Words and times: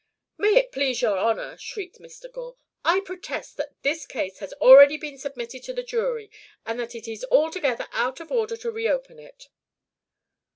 "May 0.35 0.55
it 0.57 0.71
please 0.71 1.03
your 1.03 1.19
honour," 1.19 1.57
shrieked 1.59 1.99
Mr. 1.99 2.25
Gore, 2.31 2.55
"I 2.83 3.01
protest 3.01 3.57
that 3.57 3.75
this 3.83 4.07
case 4.07 4.39
has 4.39 4.51
already 4.53 4.97
been 4.97 5.19
submitted 5.19 5.61
to 5.65 5.73
the 5.73 5.83
jury, 5.83 6.31
and 6.65 6.79
that 6.79 6.95
it 6.95 7.07
is 7.07 7.23
altogether 7.29 7.87
out 7.91 8.19
of 8.19 8.31
order 8.31 8.57
to 8.57 8.71
reopen 8.71 9.19
it." 9.19 9.49